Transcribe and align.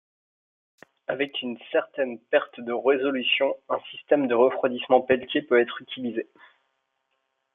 Avec 1.05 1.43
une 1.43 1.59
certaine 1.71 2.17
perte 2.17 2.59
de 2.59 2.73
résolution, 2.73 3.55
un 3.69 3.77
système 3.91 4.25
de 4.27 4.33
refroidissement 4.33 5.01
Peltier 5.01 5.43
peut 5.43 5.61
être 5.61 5.79
utilisé. 5.79 6.27